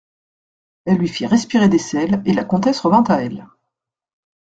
[0.85, 3.45] Elle lui fit respirer des sels, et la comtesse revint à elle.